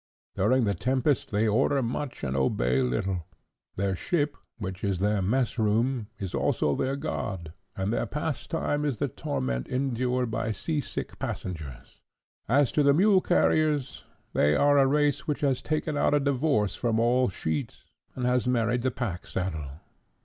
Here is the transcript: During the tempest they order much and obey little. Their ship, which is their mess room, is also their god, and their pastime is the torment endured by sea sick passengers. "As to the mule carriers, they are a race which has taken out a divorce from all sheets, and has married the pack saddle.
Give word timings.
During 0.35 0.63
the 0.63 0.73
tempest 0.73 1.29
they 1.29 1.47
order 1.47 1.83
much 1.83 2.23
and 2.23 2.35
obey 2.35 2.81
little. 2.81 3.27
Their 3.75 3.95
ship, 3.95 4.35
which 4.57 4.83
is 4.83 4.97
their 4.97 5.21
mess 5.21 5.59
room, 5.59 6.07
is 6.17 6.33
also 6.33 6.75
their 6.75 6.95
god, 6.95 7.53
and 7.75 7.93
their 7.93 8.07
pastime 8.07 8.83
is 8.83 8.97
the 8.97 9.07
torment 9.07 9.67
endured 9.67 10.31
by 10.31 10.53
sea 10.53 10.81
sick 10.81 11.19
passengers. 11.19 12.01
"As 12.49 12.71
to 12.71 12.81
the 12.81 12.95
mule 12.95 13.21
carriers, 13.21 14.03
they 14.33 14.55
are 14.55 14.79
a 14.79 14.87
race 14.87 15.27
which 15.27 15.41
has 15.41 15.61
taken 15.61 15.95
out 15.95 16.15
a 16.15 16.19
divorce 16.19 16.73
from 16.73 16.99
all 16.99 17.29
sheets, 17.29 17.85
and 18.15 18.25
has 18.25 18.47
married 18.47 18.81
the 18.81 18.89
pack 18.89 19.27
saddle. 19.27 19.69